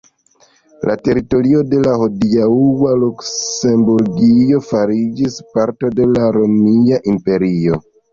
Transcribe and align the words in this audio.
La 0.89 0.93
teritorio 1.07 1.59
de 1.73 1.81
la 1.87 1.91
hodiaŭa 2.03 2.93
Luksemburgio 3.01 4.61
fariĝis 4.69 5.37
parto 5.59 5.93
de 6.01 6.09
la 6.15 6.25
romia 6.39 6.99
imperio. 7.13 7.79